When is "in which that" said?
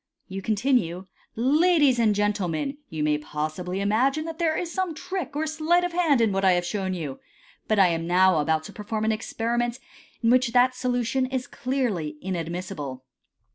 10.23-10.73